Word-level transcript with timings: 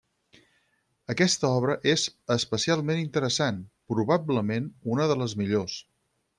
Aquesta 1.13 1.51
obra 1.57 1.75
és 1.91 2.07
especialment 2.37 3.03
interessant, 3.03 3.61
probablement 3.95 4.69
una 4.97 5.09
de 5.15 5.23
les 5.25 5.41
millors. 5.45 5.81